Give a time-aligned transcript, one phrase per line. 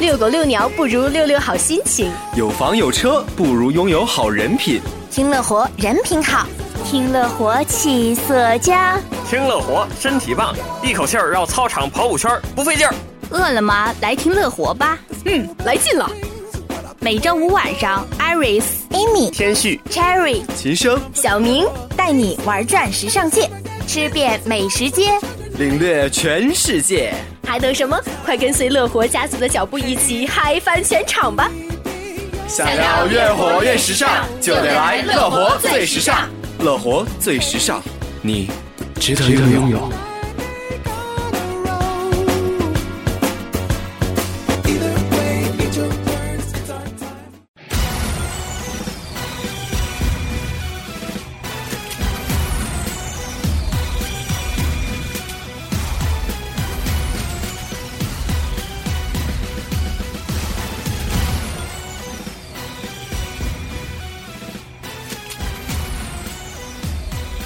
[0.00, 4.80] 遛狗遛鸟不如遛遛好心情，有房有车不如拥有好人品。
[5.10, 6.46] 听乐活人品好，
[6.86, 12.94] 听乐活气色佳，听乐活身体棒，一口气儿绕操场跑五圈不费劲儿。
[13.28, 13.94] 饿了吗？
[14.00, 14.98] 来听乐活吧。
[15.26, 16.10] 嗯，来劲了。
[17.00, 23.50] 每周五晚上，Iris、Amy、天旭、Cherry、秦升、小明带你玩转时尚界，
[23.86, 25.10] 吃遍美食街，
[25.58, 27.12] 领略全世界。
[27.50, 28.00] 还等什么？
[28.24, 31.50] 快跟随乐活家族的脚步，一起嗨翻全场吧！
[32.46, 36.28] 想要越活越时尚，就得来乐活最时尚。
[36.60, 37.82] 乐活最时尚，
[38.22, 38.48] 你
[39.00, 40.09] 值得拥有。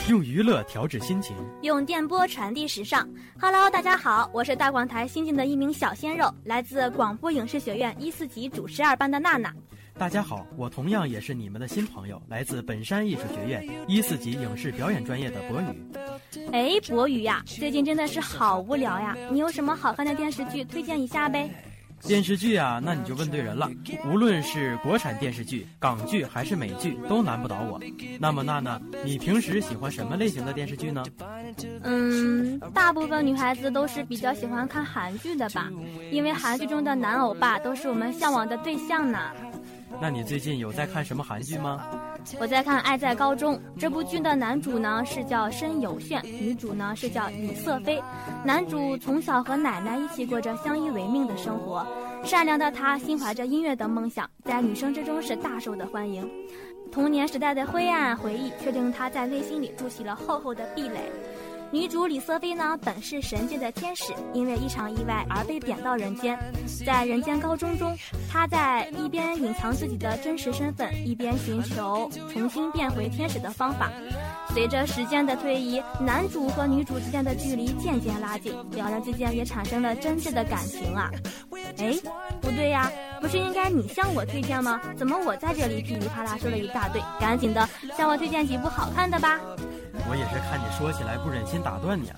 [0.06, 3.08] 用娱乐调制心情，用电波传递时尚。
[3.40, 9.50] Hello，大家好，我是大广台新进的一名小鲜肉，来自广播影视学院一四级主十二班的娜娜。
[9.96, 16.46] 大家好，我同样也是你们的新朋友，来自本山艺术学院一四级影视表演专业的博宇。
[16.52, 21.50] 哎，博宇呀，最近真的是好无聊呀，你有什么好看的电视剧推荐一下呗？
[22.02, 23.70] 电视剧啊，那你就问对人了。
[24.06, 27.80] 无论是国产电视剧、港剧还是美剧，都难不倒我。
[28.18, 31.02] 那么娜娜，你平时喜欢什么类型的电视剧呢？
[31.82, 35.70] 嗯，大部分女孩子都是比较喜欢看韩剧的吧，
[36.10, 39.18] 因为韩剧中的男欧巴都是我们向往的对象呢。
[40.00, 41.86] 那你最近有在看什么韩剧吗？
[42.40, 48.02] 我在看《爱在高中》这部剧的男主呢是叫申有炫，女主呢是叫李瑟菲。
[48.44, 51.86] 男主从小和奶奶一起过着相依为命的生活，
[52.24, 56.28] 善良的他心怀着音乐的梦想，在女生之中是大受的欢迎。
[56.92, 61.10] 童年时代的灰暗回忆却令他在内心里筑起了厚厚的壁垒。
[61.74, 66.38] 女主李瑟菲呢，本是神界的天使，因为一场意外而被贬到人间。
[66.86, 67.92] 在人间高中中，
[68.30, 73.90] 她在一边隐藏自己的真实身份，一边寻求重新变回天使的方法。
[74.50, 81.10] 随着时间的推移，男主和女主之间的距离渐渐拉近，两人之间也产生了真挚的感情啊！
[81.78, 81.92] 哎，
[82.40, 82.88] 不对呀，
[83.20, 84.80] 不是应该你向我推荐吗？
[84.96, 87.02] 怎么我在这里噼里啪啦说了一大堆？
[87.18, 87.68] 赶紧的，
[87.98, 89.40] 向我推荐几部好看的吧！
[90.08, 92.16] 我也是看你说起来不忍心打断你啊。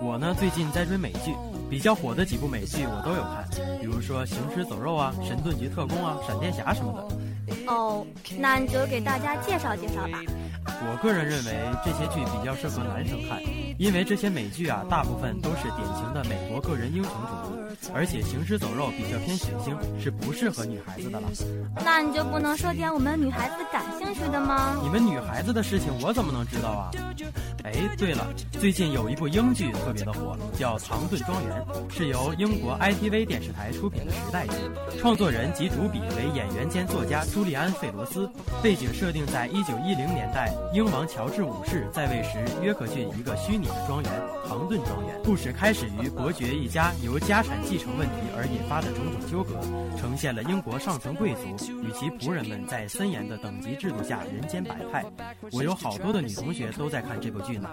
[0.00, 1.34] 我呢最近在追美剧，
[1.68, 3.44] 比较火的几部美剧我都有看，
[3.80, 7.16] 比如说《行尸走肉》啊，《神盾局特工》啊，《闪电侠》什么的。
[7.66, 8.06] 哦，
[8.38, 10.22] 那你就给大家介绍介绍吧。
[10.66, 11.52] 我个人认为
[11.84, 13.40] 这些剧比较适合男生看，
[13.78, 21.28] 因为这些美剧啊，大部分都是典型的美国个人英雄主义，而且《行尸走肉》比较偏血腥，是不适合女孩子的了。
[21.84, 24.76] 那你就不能说点我们女孩子感兴趣的吗？
[24.82, 26.90] 你们女孩子的事情我怎么能知道啊？
[27.64, 31.64] 哎，对了，最近有一部英剧特别的火，叫《唐顿庄园》，
[31.94, 34.54] 是由英国 ITV 电视台出品的时代剧，
[35.00, 38.28] 创作人及主笔为演员兼作家朱利安·费罗斯，
[38.62, 44.10] 背景设定在一九一零年代，英王乔治五世在位时约克郡一个虚拟的庄园——
[44.48, 45.20] 唐顿庄园。
[45.22, 49.54] 故事开始于伯爵一家由家产继承问题而引发的种种纠葛，
[49.98, 51.46] 呈现了英国上层贵族
[51.82, 55.04] 与其仆人们在森严的等级制度下人间百态。
[55.52, 57.68] 我有好多的女同学都在看这部剧呢。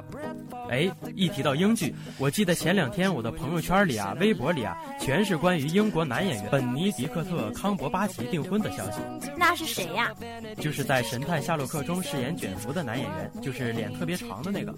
[0.69, 8.99] 哎，一提到英剧，我记得前两天我的朋友圈里啊、微博里啊，全是关于英国男演员本尼迪克特·康伯巴奇订婚的消息。
[9.37, 10.11] 那是谁呀？
[10.57, 14.73] 就是在《神探夏洛克》中饰演卷福的男演员，就是脸特别长的那个。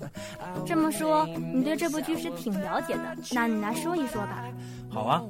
[0.65, 4.43] 这么说，你对这部剧是挺了解的，那你来说一说吧。
[4.89, 5.21] 好啊。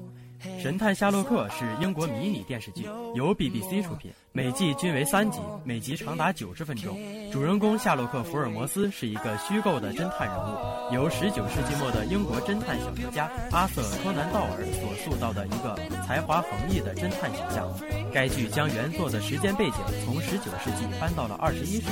[0.60, 2.82] 《神探夏洛克》是英国迷你电视剧，
[3.14, 6.98] 由 BBC 出品，每季均为三集，每集长达九十分钟。
[7.32, 15.76] 主人公夏洛克·福尔摩斯是一个虚构的侦探人物，由19世纪末的英国侦探小说家阿瑟·柯南·道尔所塑造的一个
[16.08, 17.72] 才华横溢的侦探形象。
[18.12, 21.84] 该剧将原作的时间背景从19世纪搬到了21世纪，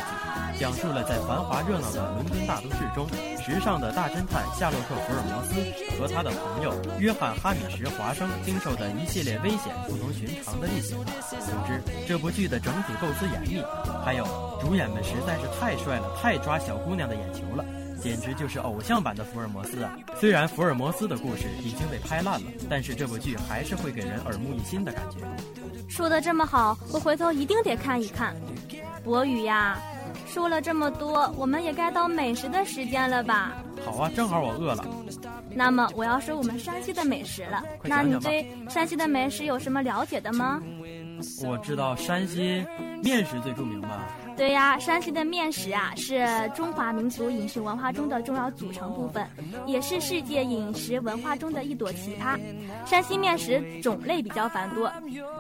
[0.60, 3.08] 讲述了在繁华热闹的伦敦大都市中，
[3.42, 5.56] 时尚的大侦探夏洛克·福尔摩斯
[5.98, 8.30] 和他的朋友约翰·哈米什·华生。
[8.44, 10.98] 经受的一系列危险不同寻常的历险。
[10.98, 13.64] 总之，这部剧的整体构思严密，
[14.04, 14.26] 还有
[14.60, 17.64] 主演们实在是太帅了，太抓小姑娘的眼球了，
[18.02, 19.98] 简直就是偶像版的福尔摩斯啊！
[20.20, 25.20] 虽然福尔摩斯的故事已经被拍烂了，但是这部剧还是会给人耳目一新的感觉。
[25.88, 28.36] 说的这么好，我回头一定得看一看。
[29.06, 29.80] 博宇呀，
[30.32, 33.52] 说了这么多，我们也该到美食的时间了吧？
[33.84, 34.86] 好啊，正好我饿了。
[35.56, 37.64] 那么我要说我们山西的美食了。
[37.84, 40.62] 那你对山西的美食有什么了解的吗？
[41.46, 42.66] 我知道山西
[43.04, 44.08] 面食最著名吧。
[44.36, 46.26] 对呀，山西的面食啊，是
[46.56, 49.28] 中华民族饮食文化中的重要组成部分，
[49.66, 52.40] 也是世界饮食文化中的一朵奇葩。
[52.86, 54.90] 山西面食种类比较繁多，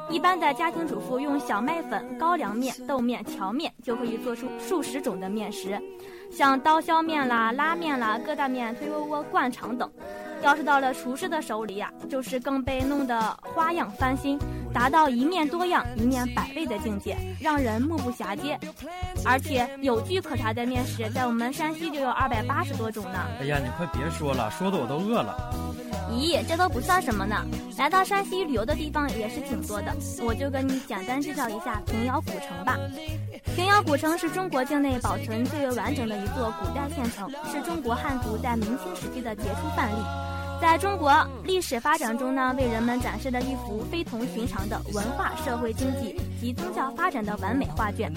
[0.09, 5.79] 一般的家庭主妇用小麦粉、高粱面、豆面荞面，就可以做出数十种的面食，
[6.29, 9.89] 像刀削面啦、拉面啦、疙瘩面、推窝窝、灌肠等。
[10.41, 14.39] 要是到了厨师的手里呀，就是更被弄得花样翻新，
[14.74, 18.57] 达到一面多样、一面百味的境界，让人目不暇接。
[19.25, 23.19] 而且有据可查的面食，在我们山西就有二百八十多种呢。
[23.41, 25.53] 哎呀，你快别说了，说的我都饿了。
[26.11, 27.45] 咦，这都不算什么呢。
[27.77, 32.77] 来到山西旅游的地方也是挺多的，我就跟你简单介绍一下平遥古城吧。
[33.56, 40.03] 平遥古城是中国境内保存最为完整的一座古代县城，是中国汉族在明清时期的杰出范例。
[40.61, 48.12] 在中国历史发展中呢，为人们展示了一幅非同寻常的文化、社会、经济及宗教发展的完美画卷。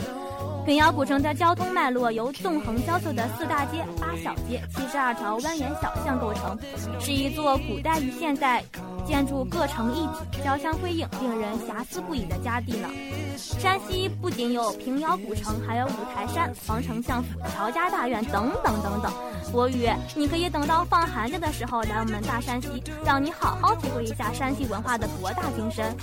[0.65, 6.57] 平遥古城的交通脉络由纵横交错的四大街、八小街、七十二条蜿蜒小巷构成，
[7.01, 8.63] 是一座古代与现代
[9.05, 12.89] 建筑各成一体、交相辉映、令人遐思不已的佳地呢。
[13.37, 19.13] 山西不仅有平遥古城，还有五台山、皇城相府、乔家大院等等等等。
[19.51, 22.69] 博宇，你可以等到放寒假的时候来我们大山西，
[23.05, 25.95] 让你好好体会一下山西文化的博大精深。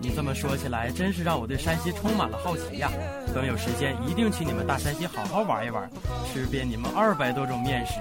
[0.00, 2.90] 你这么说起来，真是让我对山西充满了好奇呀！
[3.34, 5.88] 等有时间，一定去你们大山西好好玩一玩，
[6.32, 7.94] 吃遍你们二百多种面食，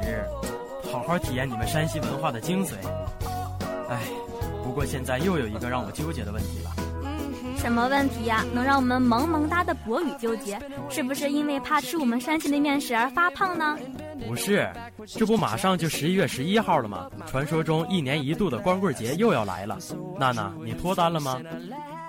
[0.91, 2.73] 好好体验你们山西文化的精髓。
[3.89, 3.99] 哎，
[4.63, 6.71] 不过现在又有一个让我纠结的问题了。
[7.57, 8.45] 什么问题呀？
[8.53, 10.57] 能让我们萌萌哒的博宇纠结？
[10.89, 13.77] 是不是因为怕吃我们山西的面食而发胖呢？
[14.27, 14.69] 不是，
[15.07, 17.09] 这不马上就十一月十一号了吗？
[17.27, 19.77] 传说中一年一度的光棍节又要来了。
[20.19, 21.39] 娜娜，你脱单了吗？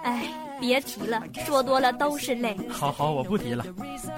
[0.03, 0.25] 哎，
[0.61, 2.57] 别提了，说多了都是泪。
[2.69, 3.65] 好好，我不提了。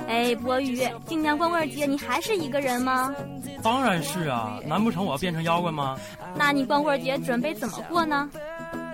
[0.09, 3.15] 哎，博宇，今年光棍节你还是一个人吗？
[3.62, 5.99] 当然是啊，难不成我要变成妖怪吗？
[6.37, 8.31] 那你光棍节准备怎么过呢？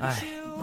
[0.01, 0.17] 哎。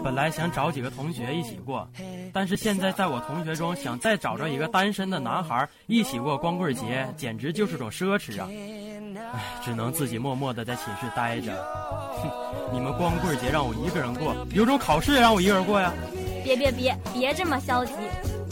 [0.06, 1.88] 本来想找几个同学一起过，
[2.32, 8.48] 但是现在在我同学中想再找着一个单身的男孩一起过光棍节，简直就是种奢侈啊！
[9.34, 11.52] 唉，只能自己默默的在寝室待着。
[12.22, 12.30] 哼，
[12.72, 15.92] 你们光棍节让我一个人过，有种考试也让我一个人过呀！
[16.44, 17.92] 别别别，别这么消极！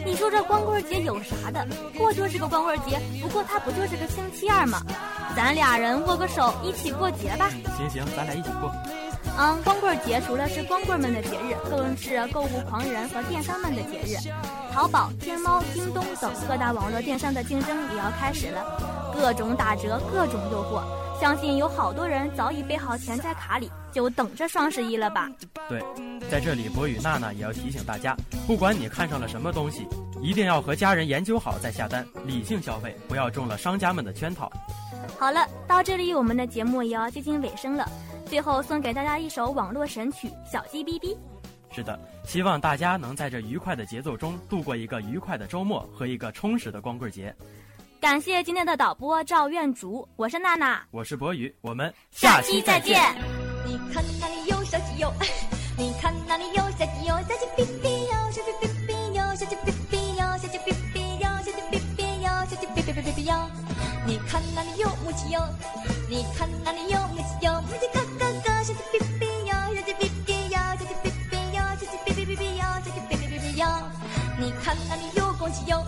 [0.04, 1.64] 你说这光棍节有啥的？
[1.96, 4.82] 过就是个光棍节，不过它不就是个星期二吗？
[5.36, 7.48] 咱俩人握个手一起过节吧！
[7.76, 8.72] 行行，咱俩一起过。
[9.36, 14.16] 嗯，光棍节除了是光棍们的节日，更是购物狂人和电商们的节日。
[14.72, 18.64] 淘宝、天猫、京东等各大网络电商的竞争也要开始了，
[19.12, 20.82] 各种打折，各种诱惑，
[21.20, 25.28] 相信有好多人早已备好钱在卡里，就等着双十一了吧？
[25.68, 25.82] 对，
[26.30, 28.16] 在这里，博宇娜娜也要提醒大家，
[28.46, 29.86] 不管你看上了什么东西，
[30.22, 34.50] 一定要和家人研究好再下单，理性消费，不要中了商家们的圈套。
[35.18, 37.88] 好了，到这里我们的节目也要接近尾声了。
[38.34, 41.14] 最后送给大家一首网络神曲《小鸡哔哔》。
[41.72, 47.32] 是的，希望大家能在这愉快的节奏中度过一个愉快的周末和一个充实的光棍节。
[48.00, 53.00] 感谢今天的导播赵院竹，我是娜娜，我是博宇，我们下期再见。
[53.64, 55.12] 你看那里有小鸡哟，
[55.78, 63.48] 你看那里有小鸡哟，小鸡哔哔哟，小鸡哔哔哟，小鸡哔哔哟，小鸡哔哔哟，小鸡哔哔哟，小鸡哔哔哔哔哔哟。
[64.06, 65.40] 你看那里有母鸡哟，
[66.10, 67.86] 你看那里有母鸡哟，母鸡
[74.38, 74.52] 你。
[74.64, 75.84] 看那里有公鸡哟，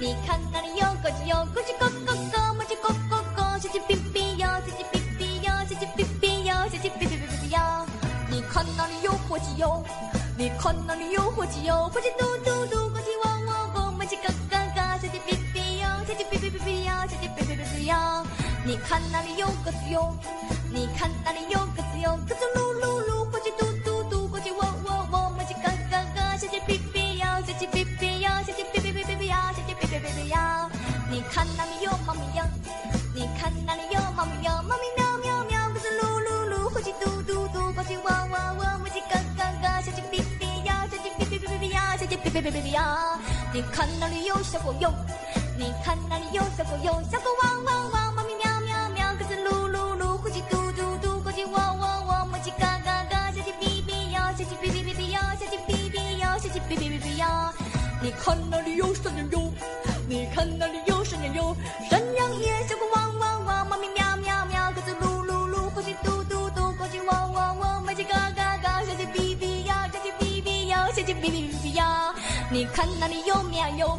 [0.00, 7.86] 你看那里有公鸡哟，公鸡咯咯咯，母鸡咯咯咯，小鸡哔哔哟，小鸡哔哔哟，小鸡哔哔哟，小鸡哔哔哔哔哔哟。
[8.28, 9.84] 你看那里有火鸡哟，
[10.36, 18.26] 你看那里有火鸡哟，火鸡嘟嘟嘟，公鸡汪汪汪，母鸡咯咯咯，小鸡哔哔哟，小鸡哔哔哔哔哟，小鸡哔哔哔哔哟。
[18.66, 20.12] 你看那里有鸽子哟，
[20.72, 21.37] 你看那里
[42.22, 43.18] 别别别别别呀！
[43.52, 44.92] 你看那里有小狗哟，
[45.56, 57.52] 你看那里有小狗哟，小狗汪汪汪，猫咪喵喵喵，鸽子噜噜噜，公鸡嘟嘟嘟，公鸡喔喔喔，母鸡嘎嘎嘎，小鸡哔哔呀，小鸡哔哔哔哔呀，小鸡哔哔呀，小鸡哔哔哔哔呀！
[58.02, 59.52] 你看那里有山羊哟，
[60.08, 61.56] 你看那里有山羊哟，
[61.88, 71.57] 山羊也小狗汪汪汪，猫咪喵喵喵，鸽子噜噜噜，公鸡嘟嘟嘟，公鸡喔喔喔，母鸡嘎嘎嘎，小鸡哔哔呀，小鸡哔哔呀，小鸡哔哔。
[72.58, 73.98] 你看那里有绵羊哟，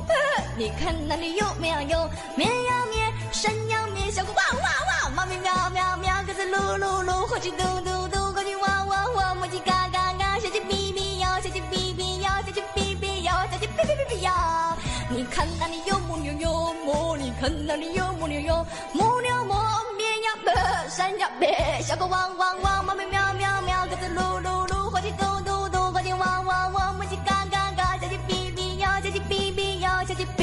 [0.57, 4.65] 你看那里有绵羊哟，绵羊咩，山羊咩，小狗汪汪
[5.05, 14.77] 汪，猫咪喵喵喵，鸽子噜噜噜，火鸡嘟嘟嘟，公鸡汪汪汪，母鸡嘎嘎嘎，小鸡哔哔呀，小鸡哔哔呀，小鸡哔哔呀，小鸡哔哔哔哔呀！
[15.07, 19.55] 你看那里有母牛哟，母，你看那里有母牛哟，母牛么，
[19.95, 20.53] 绵羊咩，
[20.89, 23.28] 山羊咩，小狗汪汪汪，猫咪喵，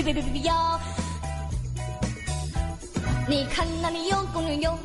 [0.07, 0.79] 哔哔哔哔哔呀！
[3.27, 4.79] 你看那里有公牛哟，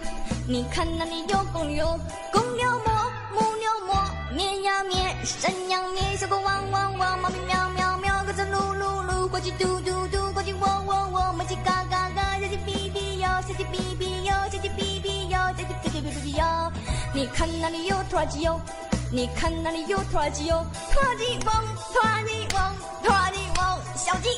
[0.48, 2.00] 你看那里有公牛哟，
[2.32, 3.94] 公牛么，母牛么，
[4.34, 16.72] 绵羊咩，山羊咩，小狗汪汪汪，猫咪喵喵喵，鸽子噜噜噜，火鸡嘟嘟嘟，公鸡喔喔喔，母鸡嘎嘎嘎，小鸡哔哔哟，小鸡哔哔哟，小鸡哔哔哟，小鸡哔哔哔哔哔哟。
[17.14, 18.60] 你看那里有拖拉机哟，
[19.12, 21.54] 你看那里有拖拉机哟，拖拉机嗡，
[21.94, 22.74] 拖拉机嗡，
[23.04, 24.30] 拖拉机嗡，小鸡。